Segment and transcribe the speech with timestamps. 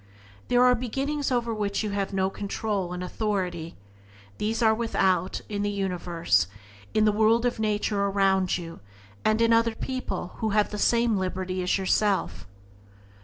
[0.47, 3.75] There are beginnings over which you have no control and authority—
[4.39, 6.47] these are without, in the universe,
[6.95, 8.79] in the world of nature around you,
[9.23, 12.47] and in other people who have the same liberty as yourself.